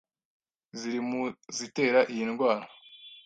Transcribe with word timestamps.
ziri 0.77 0.99
mu 1.09 1.21
zitera 1.55 1.99
iyi 2.11 2.23
ndwara, 2.31 2.65